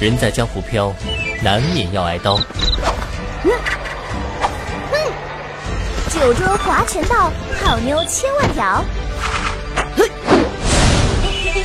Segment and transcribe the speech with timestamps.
[0.00, 0.94] 人在江湖飘，
[1.42, 2.40] 难免要挨刀。
[6.08, 7.30] 酒桌划拳道，
[7.62, 8.82] 好妞千万条。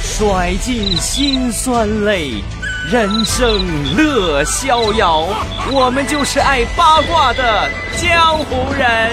[0.01, 2.43] 甩尽辛酸泪，
[2.91, 5.29] 人生乐逍遥。
[5.71, 9.11] 我们就是爱八卦的江湖人。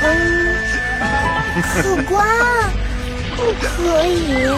[0.02, 0.56] 嗯，
[1.82, 2.24] 苦瓜，
[3.38, 4.48] 不可以。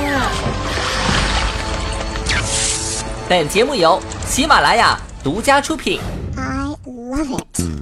[3.28, 6.00] 本节目由喜马拉雅独家出品。
[6.34, 7.80] I love it.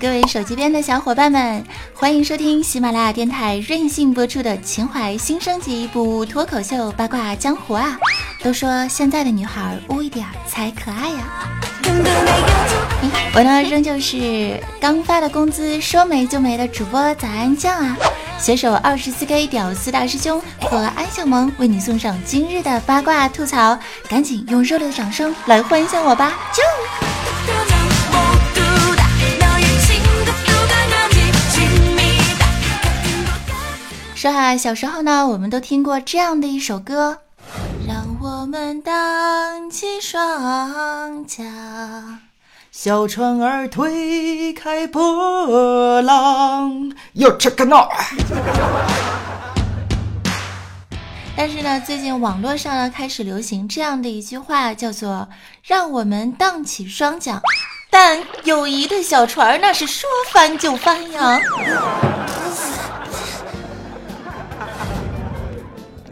[0.00, 1.64] 各位手机边的小伙伴们，
[1.96, 7.96] 欢迎收听喜马拉雅电台任性播出的情怀新升级部脱口秀八卦江湖啊！
[8.42, 11.60] 都说现在的女孩污一点才可爱呀。
[13.34, 17.96] 我呢仍旧是刚发的工资说没就没的主播早安酱啊！
[18.38, 26.32] 携手二十四 K 屌丝大师兄和安小萌为你送上今日的八卦吐槽，赶紧用热烈的掌声来欢迎下我吧！
[26.52, 27.13] 就。
[34.24, 37.18] 说哈，小时候呢，我们都听过这样的一首歌，
[37.86, 42.20] 让我们荡起双桨，
[42.72, 46.90] 小船儿推开波浪。
[47.12, 47.90] 哟，这个闹。
[51.36, 55.28] 但是呢，最近网络上呢开始流行这样的一句话，叫做
[55.62, 57.42] “让我们荡起双桨”，
[57.92, 61.38] 但友谊的小船那是说翻就翻呀。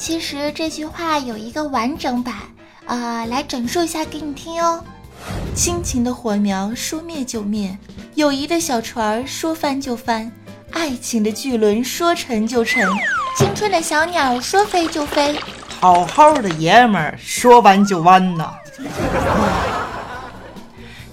[0.03, 2.35] 其实这句话有一个完整版，
[2.87, 4.83] 呃，来整述一下给你听哦。
[5.55, 7.79] 亲情的火苗说灭就灭，
[8.17, 10.29] 友谊的小船说翻就翻，
[10.73, 12.85] 爱情的巨轮说沉就沉，
[13.39, 15.39] 青春的小鸟说飞就飞，
[15.79, 18.53] 好好的爷们儿说弯就弯呐。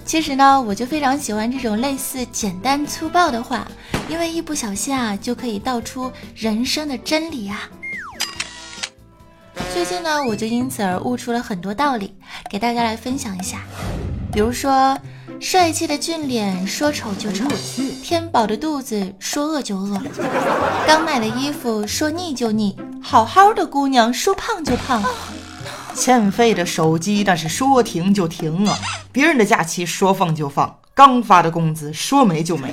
[0.04, 3.64] 其实呢，我就非常喜欢这种类似简单粗暴的话，
[4.08, 7.70] 因为一不小心啊，就可以道出人生的真理啊。
[9.72, 12.14] 最近呢，我就因此而悟出了很多道理，
[12.50, 13.58] 给大家来分享一下。
[14.32, 14.96] 比如说，
[15.40, 17.46] 帅气的俊脸说丑就丑，
[18.02, 20.00] 天饱的肚子说饿就饿，
[20.86, 25.02] 刚买的衣服说腻就腻，好好的姑娘说胖就胖，
[25.94, 28.76] 欠费的手机那是说停就停啊，
[29.10, 32.72] 别人的假期说放就放，刚发的工资说没就没。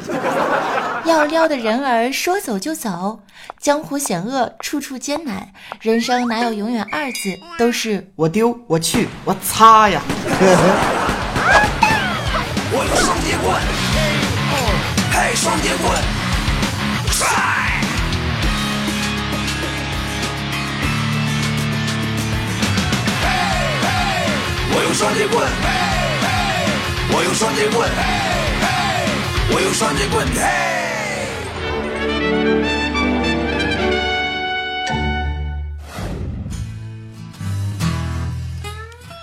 [1.07, 3.21] 要撩的人儿说走就走，
[3.61, 5.47] 江湖险恶，处处艰难，
[5.79, 7.39] 人生哪有永远二字？
[7.57, 10.01] 都是我丢我去我擦呀！
[12.69, 13.55] 我有双截棍，
[15.13, 15.97] 嘿，双截棍，
[17.09, 17.25] 帅！
[24.73, 25.47] 我用双截棍，
[27.15, 27.89] 我有双截棍，
[29.55, 30.86] 我有双截棍，嘿！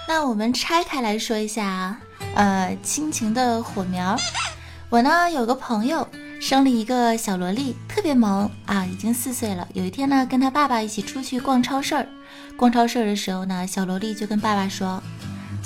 [0.06, 1.98] 那我们拆开来说一下，
[2.34, 4.16] 呃，亲情的火苗。
[4.88, 6.06] 我呢有个朋友
[6.41, 9.66] 生了一个小萝莉，特别萌啊，已经四岁了。
[9.72, 12.06] 有一天呢，跟他爸爸一起出去逛超市儿，
[12.56, 15.03] 逛超市的时候呢，小萝莉就跟爸爸说：“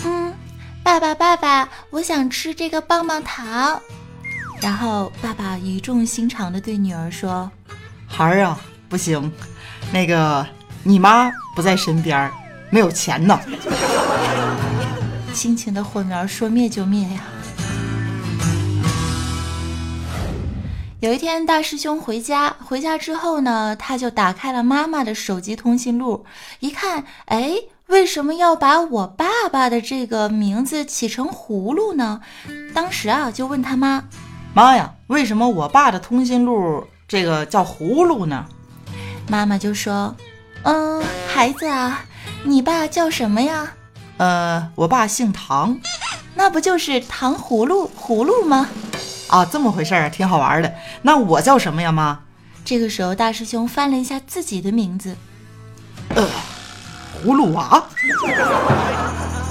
[0.05, 0.33] 嗯，
[0.83, 3.81] 爸爸爸爸，我想吃这个棒棒糖。”
[4.61, 7.51] 然后爸爸语重心长的对女儿说
[8.07, 9.33] ：“孩儿啊，不行，
[9.93, 10.47] 那个
[10.83, 12.31] 你妈不在身边，
[12.71, 13.39] 没有钱呢。”
[15.33, 17.21] 亲情的火苗说灭就灭呀！
[20.99, 26.27] 有一天，大师兄回家，回家之后呢，他就打开了妈妈的手机通讯录，
[26.59, 27.53] 一看，哎，
[27.87, 32.21] 为什么要把我爸爸的这个名字起成葫芦呢？
[32.75, 34.03] 当时啊，就问他妈
[34.59, 38.45] ：“妈呀，为什么我爸的通讯录这个叫葫芦呢？”
[39.31, 40.13] 妈妈就说
[40.67, 41.01] ：“嗯，
[41.33, 42.05] 孩子啊，
[42.43, 43.73] 你爸叫什么呀？”
[44.19, 45.79] 呃，我爸姓唐，
[46.35, 48.69] 那不就是糖葫芦葫芦吗？
[49.29, 50.75] 啊，这么回事儿，挺好玩的。
[51.03, 52.19] 那我叫什么呀，妈？
[52.65, 55.17] 这个时候，大师兄翻了一下自己的名字，
[56.17, 56.29] 呃，
[57.25, 57.85] 葫芦娃。
[58.21, 59.48] 再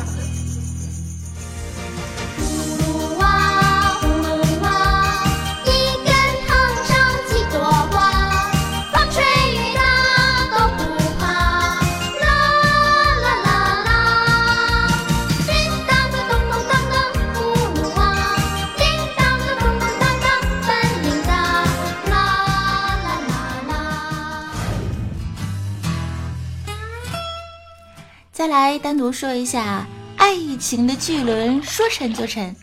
[28.78, 29.86] 单独说一下
[30.18, 32.56] 爱情的巨轮，说沉就沉。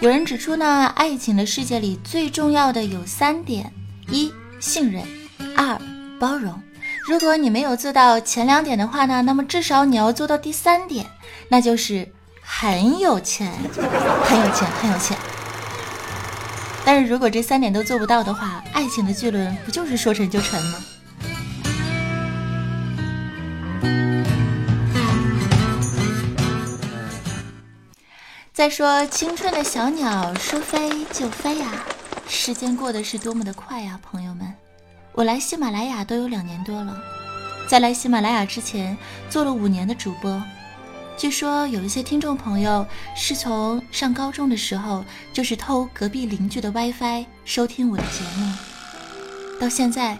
[0.00, 3.72] 有人指出呢，爱情的世界里最重要的有三点：
[4.08, 5.04] 一、信任；
[5.56, 5.78] 二、
[6.18, 6.60] 包容。
[7.06, 11.06] 如果你没有做到前两点的话呢，那么至少你要做到第三点，
[11.48, 12.08] 那就是
[12.40, 13.52] 很有钱，
[14.24, 15.16] 很有钱，很有钱。
[16.84, 20.78] 但是如果这三点都做不到的话，爱情的巨轮不就是说沉就沉吗？
[28.62, 31.84] 再说青春的小鸟说飞就飞呀，
[32.28, 34.54] 时间过得是多么的快呀，朋友们！
[35.14, 36.96] 我来喜马拉雅都有两年多了，
[37.68, 38.96] 在来喜马拉雅之前
[39.28, 40.40] 做了五年的主播。
[41.16, 42.86] 据说有一些听众朋友
[43.16, 48.54] 是从上高中的时候就是偷隔壁邻居的 WiFi 收听我的节目，
[49.58, 50.16] 到现在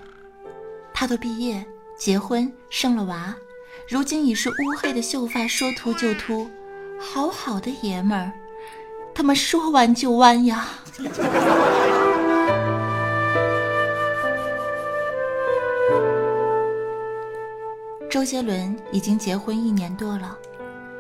[0.93, 1.65] 他都毕业、
[1.97, 3.33] 结婚、生了娃，
[3.89, 6.50] 如今已是乌黑的秀发，说秃就秃。
[7.02, 8.32] 好好的爷们儿，
[9.12, 10.69] 他们说弯就弯呀！
[18.08, 20.38] 周杰伦已经结婚一年多了，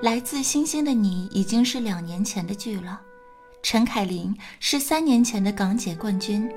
[0.02, 3.00] 来自星星的你已经是两年前的剧了。
[3.62, 6.50] 陈凯琳是三年前的港姐冠军，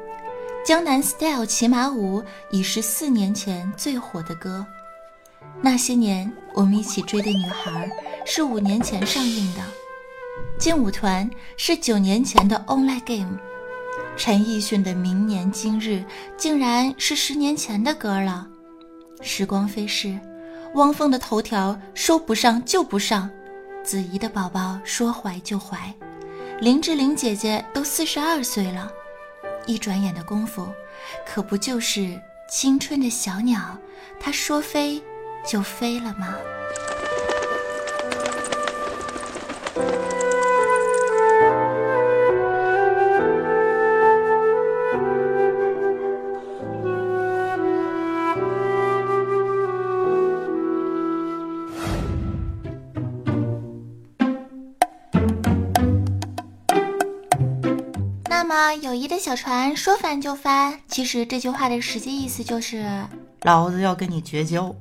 [0.65, 4.65] 江南 Style 骑马舞已是四年前最火的歌。
[5.61, 7.89] 那些年我们一起追的女孩
[8.27, 9.61] 是五年前上映的，
[10.57, 13.37] 劲舞团是九年前的 Online Game，
[14.17, 16.03] 陈奕迅的明年今日
[16.35, 18.47] 竟然是十年前的歌了。
[19.21, 20.19] 时光飞逝，
[20.73, 23.29] 汪峰的头条说不上就不上，
[23.83, 25.93] 子怡的宝宝说怀就怀，
[26.59, 28.91] 林志玲姐姐都四十二岁了，
[29.67, 30.67] 一转眼的功夫，
[31.27, 32.19] 可不就是
[32.49, 33.77] 青春的小鸟，
[34.19, 34.99] 它说飞。
[35.47, 36.33] 就飞了吗？
[58.27, 60.79] 那么，友谊的小船说翻就翻。
[60.87, 63.05] 其实这句话的实际意思就是，
[63.41, 64.73] 老子要跟你绝交。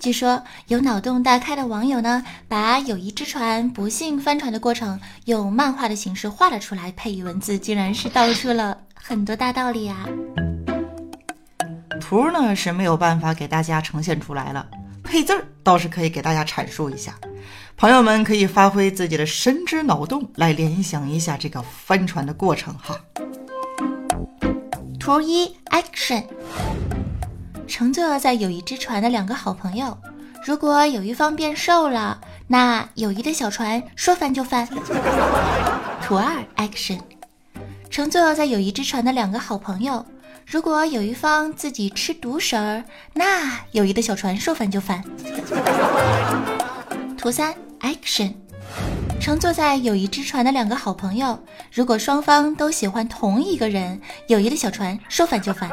[0.00, 10.06] 据说有脑洞大开的网友呢，把友谊之船不幸翻船的过程用漫画的形式画了出来，配以文字，竟然是道出了很多大道理啊！
[12.00, 14.66] 图呢是没有办法给大家呈现出来了，
[15.02, 17.14] 配字儿倒是可以给大家阐述一下。
[17.76, 22.98] 朋友们可以发挥自己的神之脑洞来联想一下这个翻船的过程哈。
[24.98, 26.24] 图一，Action。
[27.68, 29.96] 乘坐在友谊之船的两个好朋友，
[30.44, 34.66] 如果有一方变瘦了，那友谊的小船说翻就翻。
[36.02, 36.98] 图二，Action。
[37.90, 40.04] 乘坐在友谊之船的两个好朋友，
[40.46, 42.82] 如果有一方自己吃独食儿，
[43.12, 45.04] 那友谊的小船说翻就翻。
[47.18, 48.32] 图三，Action。
[49.20, 51.38] 乘坐在友谊之船的两个好朋友，
[51.72, 55.68] 如果双方都喜欢同一个人，友谊的小船说翻就翻。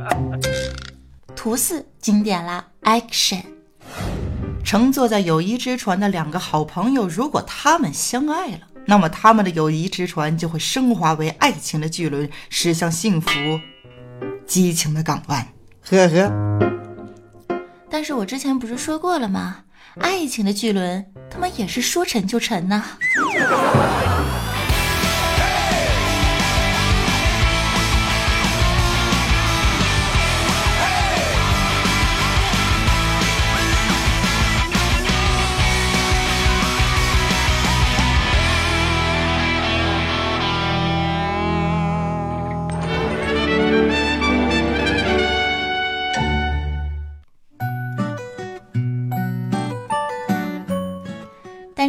[1.36, 3.42] 图四经典啦，Action。
[4.64, 13.30] 乘坐在友谊之船的两个好朋友，如果他们相爱了，那么他们的友谊之船就会升华为爱情的巨轮，驶向幸福、
[14.46, 15.46] 激情的港湾。
[15.88, 16.32] 呵呵。
[17.90, 19.64] 但是我之前不是说过了吗？
[20.00, 22.84] 爱情的巨轮，他们也是说沉就沉呐。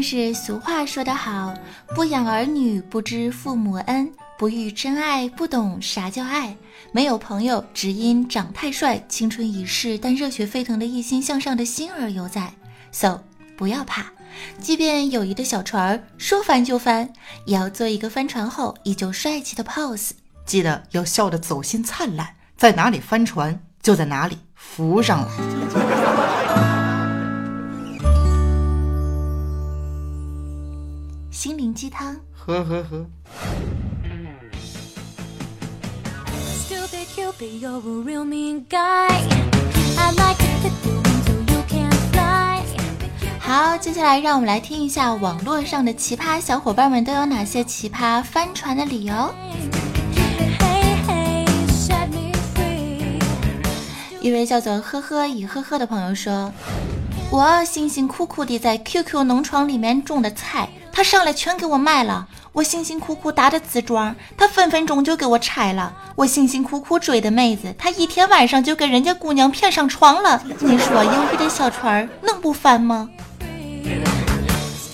[0.09, 1.53] 是俗话说得好，
[1.93, 6.57] 不养儿女不知父母恩，不遇真爱不懂啥叫爱。
[6.91, 12.51] 没有朋友，只因长太帅，青春已逝，但热血沸腾的一心向上的心儿犹在。
[12.91, 13.21] So，
[13.55, 14.07] 不要怕，
[14.59, 17.13] 即便友谊的小船说翻就翻，
[17.45, 20.13] 也要做一个翻船后依旧帅气的 pose。
[20.43, 25.98] 记得要笑得走心灿烂，在哪里翻船就在哪里浮上来。
[31.39, 33.05] 心灵鸡汤，呵呵呵。
[43.39, 49.33] 好，接下来让我们来听一下网络上的奇葩小伙伴们都有哪些奇葩翻船的理由。
[54.19, 56.51] 一位叫做呵呵以呵呵的朋友说
[57.31, 60.67] ：“我辛辛苦苦地在 QQ 农场里面种的菜，
[60.99, 62.27] 他上来全给我卖了。
[62.51, 65.93] 我辛辛苦苦打的瓷砖，他分分钟就给我拆了。
[66.13, 70.43] 我辛辛苦苦追的妹子，他一天晚上就跟人家姑娘骗上床了。
[70.59, 73.09] 你说友谊的小船能不翻吗？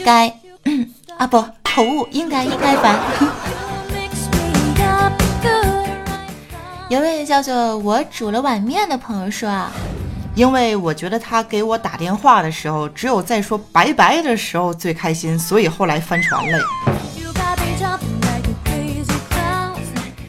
[0.05, 0.31] 该
[1.17, 2.95] 啊不，口误，应该应该翻。
[6.88, 9.71] ”有位叫做我煮了碗面的朋友说啊，
[10.35, 16.59] 因为我觉得他给我打电话的时候，只有在说拜拜的时候最开心，所以后来翻船了。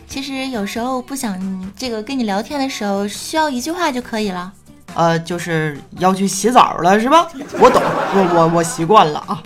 [0.09, 1.37] 其实有时候不想
[1.77, 4.53] 这个跟你聊天的时候，需要一句话就可以了。
[4.95, 7.29] 呃，就是要去洗澡了，是吧？
[7.59, 9.43] 我懂，我我我习惯了啊。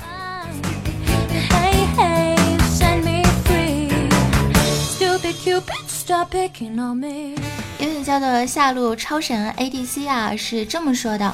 [8.02, 11.33] 叫做下路超神 ADC 啊，是这么说的：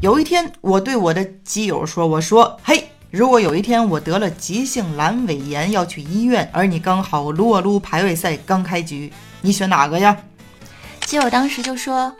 [0.00, 10.16] 有一天，我对我的基友说：“我说，嘿，如果有一天我得了急性阑尾炎，要去医院，而你刚好撸啊撸排位赛刚开局，你选哪个呀？”
[11.06, 12.12] 基友当时就说：“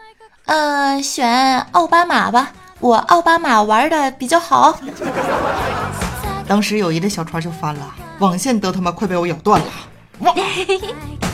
[0.47, 4.79] 呃，选奥巴马吧，我奥巴马玩的比较好。
[6.49, 9.67] ”当时友谊的小船就翻了，网线都他妈快被我咬断了。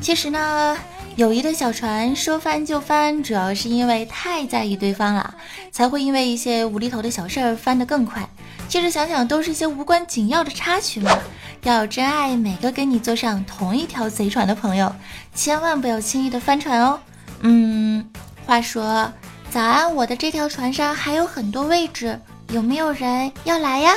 [0.00, 0.76] 其实呢，
[1.16, 5.34] 友谊的小船说翻就翻，主要是因为太在意对方了，
[5.70, 8.28] 才会因为一些无厘头的小事儿翻得更快。
[8.68, 11.16] 其实想想，都是一些无关紧要的插曲嘛。
[11.62, 14.92] 要真爱每个跟你坐上同一条贼船的朋友，
[15.34, 16.98] 千万不要轻易的翻船哦。
[17.40, 18.04] 嗯，
[18.44, 19.12] 话说，
[19.50, 23.92] 早安，我的这条船上还有很多位置，有没有人要来呀？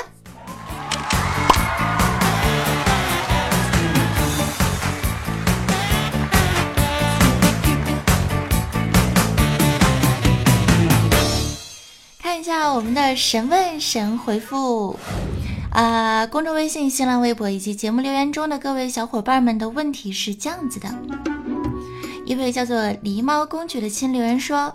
[12.45, 14.99] 下我们的神问神回复，
[15.71, 20.87] 啊，公众微信、新浪微博以及节目留言中的各位小伙伴们的问题是这样子的：
[22.23, 24.71] 一位叫做狸猫公举的亲留言说：“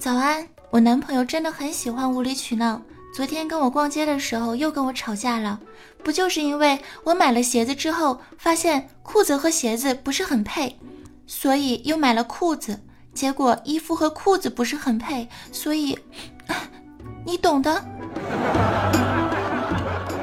[0.00, 2.82] 早安，我男朋友真的很喜欢无理取闹，
[3.14, 5.60] 昨天跟我逛街的时候又跟我吵架了，
[6.02, 10.76] 不就是因为我买了鞋子之后发现裤子和鞋子不是很配，
[11.24, 12.80] 所以又买了裤子。”
[13.14, 15.96] 结果衣服和裤子不是很配，所以
[17.24, 17.84] 你懂的。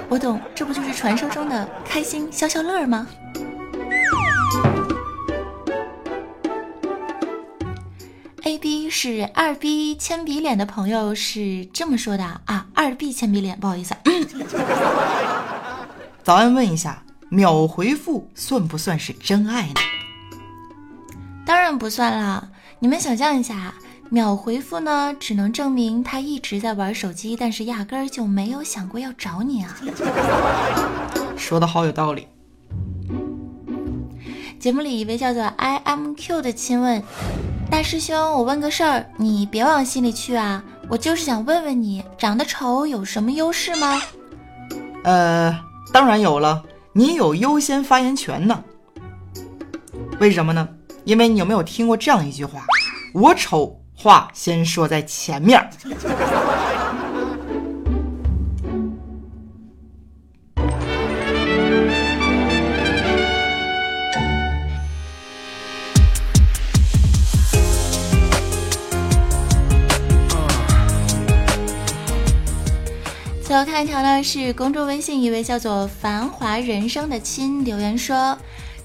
[0.10, 3.08] 我懂，这不就是传说中的开心消消乐吗
[8.44, 13.96] ？A B 是二 B 铅笔脸的朋友是这么说的啊，二 B 铅笔脸，不好意思。
[16.24, 19.76] 早安，问一下，秒回复算不算是真爱呢？
[21.46, 22.50] 当然不算啦。
[22.80, 23.74] 你们想象一下，
[24.14, 29.78] 秒回复呢，只能证明他一直在玩手机，但是压根儿就没有想过要找你啊。
[31.38, 32.28] 说的好有道理。
[34.60, 37.02] 节目里一位叫做 I M Q 的亲问
[37.70, 40.62] 大师兄，我问个事儿，你别往心里去啊。
[40.90, 43.98] 我就是想问问你，长得丑有什么优势吗？
[45.06, 45.58] 呃，
[45.94, 48.62] 当然有了，你有优先发言权呢。
[50.20, 50.68] 为什么呢？
[51.06, 52.66] 因为你有没有听过这样一句话？
[53.14, 55.64] 我丑话先说在前面。
[73.44, 78.36] 最后看一条呢，是公众微信一位叫做“繁华人生”的亲留言说。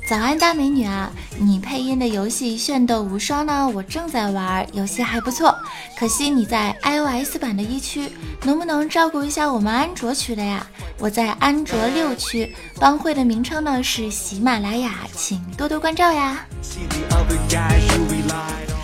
[0.06, 1.10] 早安，大美女啊！
[1.36, 3.68] 你配音的游戏《炫斗无双》呢？
[3.74, 5.52] 我正在玩，游戏还不错。
[5.98, 8.12] 可惜你在 iOS 版的一区，
[8.44, 10.64] 能不能照顾一下我们安卓区的呀？
[10.98, 16.46] 我在安卓六区，帮会的名称呢是喜马拉雅，请多多关照呀。
[16.62, 18.75] See the other guys,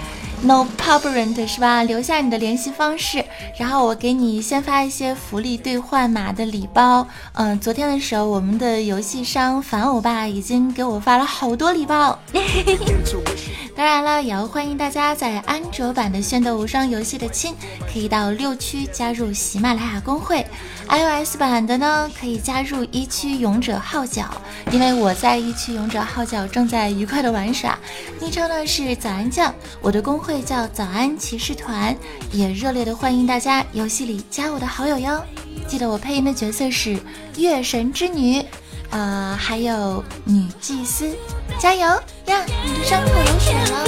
[0.44, 1.84] No problem，是吧？
[1.84, 3.24] 留下你的联系方式，
[3.56, 7.06] 然后我给你先发一些福利兑换码的礼包。
[7.34, 12.18] 嗯，昨天的时候，我们的游戏商凡欧巴已经给我发了好多礼包。
[13.74, 17.54] 当然了，也要欢迎大家在安卓版的《炫斗无双》游戏的亲，
[17.90, 20.46] 可以到六区加入喜马拉雅公会。
[20.88, 24.30] iOS 版的呢，可以加入一区勇者号角，
[24.70, 27.78] 因为我在一区勇者号角正在愉快的玩耍。
[28.20, 31.96] 昵称呢是早安酱，我的公会叫早安骑士团，
[32.30, 35.24] 也热烈的欢迎大家游戏里加我的好友哟。
[35.66, 36.98] 记得我配音的角色是
[37.38, 38.44] 月神之女，
[38.90, 41.16] 呃，还有女祭司，
[41.58, 41.80] 加油
[42.26, 42.44] 呀！
[42.64, 43.84] 你的伤口流血了，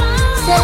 [0.46, 0.58] 三。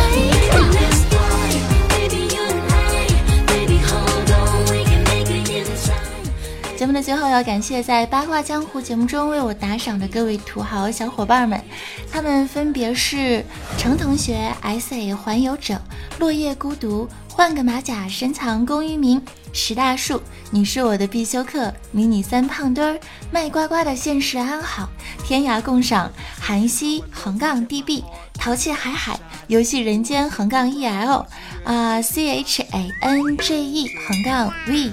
[6.77, 11.63] 节目的最后要感谢在八卦江湖节目中为我打赏的各位土豪小伙伴们，
[12.11, 13.45] 他们分别是
[13.77, 15.79] 程同学、S A 环游者、
[16.19, 23.01] 落叶孤独、换个马甲深藏功与名、石大树、你是我的必修课、迷你三胖墩儿、
[23.33, 24.89] 卖瓜瓜的现实安好、
[25.25, 28.05] 天涯共赏、韩熙横杠 D B、
[28.35, 31.27] 淘气海海、游戏人间横杠 E L
[31.65, 34.93] 啊 C H A N J E 横杠 V。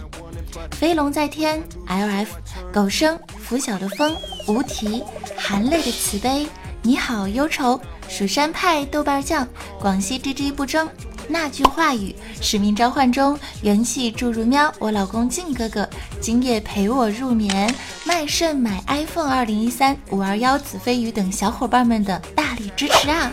[0.72, 2.36] 飞龙在天，L F，
[2.74, 4.16] 狗生，拂晓的风，
[4.48, 5.04] 无题，
[5.38, 6.48] 含泪的慈悲，
[6.82, 9.48] 你好忧愁，蜀山派豆瓣酱，
[9.80, 10.90] 广西吱吱不争，
[11.28, 15.88] 那句话语，使命召唤中，元气注入喵，我老公靖哥哥，
[16.22, 17.74] 今夜陪我入眠，
[18.06, 23.32] 卖肾买 iPhone 二零一三五二幺子飞鱼等小伙伴们的大力支持啊！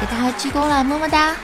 [0.00, 1.34] 给大家鞠躬了，么么哒！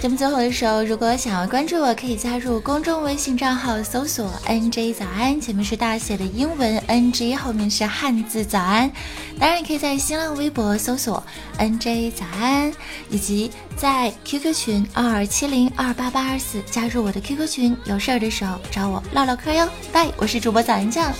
[0.00, 8.90] 节目最后的时候，如果想要关注我，可以加入公众微信账号，搜索 “nj 早安”，前面是大写的英文 “nj”，后面是汉字“早安”。
[9.38, 11.22] 当然，也可以在新浪微博搜索
[11.58, 12.72] “nj 早安”，
[13.10, 19.68] 以及在 QQ 群二二七零二八八二四加入我的 QQ 群，有事儿的时候找我唠唠嗑哟。
[19.92, 21.12] 拜，我是主播早安酱，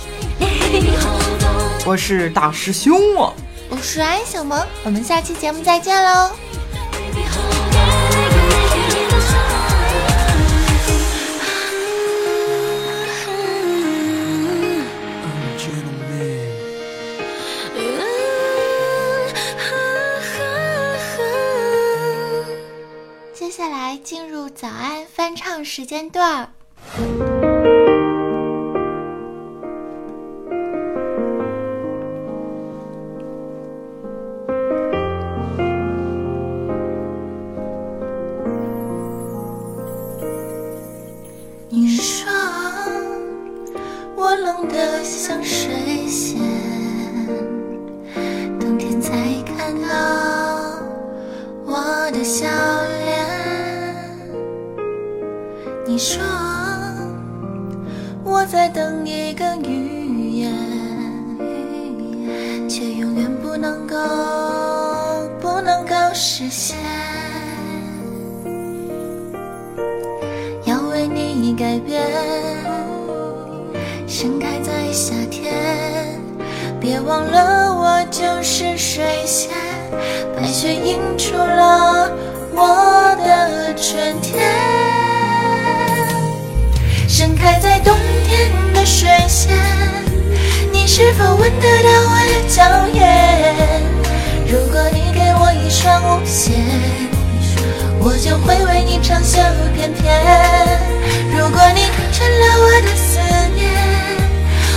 [1.85, 3.31] 我是大师兄啊。
[3.69, 6.31] 我是安小萌，我们下期节目再见喽。
[24.03, 27.70] 进入早安翻唱时间段儿。
[63.61, 63.95] 能够
[65.39, 66.75] 不能够实现。
[70.65, 72.01] 要为你改变，
[74.07, 75.53] 盛开在夏天。
[76.79, 79.51] 别忘了，我就是水仙，
[80.35, 82.11] 白雪映出了
[82.55, 84.41] 我的春天。
[87.07, 87.95] 盛开在冬
[88.25, 89.55] 天的水仙，
[90.93, 93.81] 是否闻得到我的娇艳
[94.45, 96.51] 如果你给我一双舞鞋
[97.97, 99.39] 我就会为你长袖
[99.73, 100.13] 翩翩
[101.31, 103.19] 如果你看穿了我的思
[103.55, 103.71] 念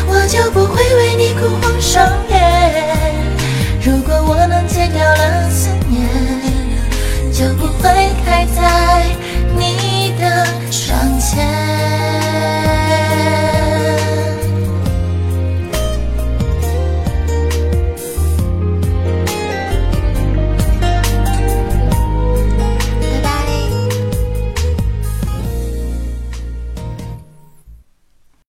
[0.06, 3.12] 我就不会为你哭红双眼
[3.84, 6.06] 如果我能戒掉了思念
[7.32, 7.90] 就不会
[8.24, 9.04] 开在
[9.58, 11.73] 你的窗前。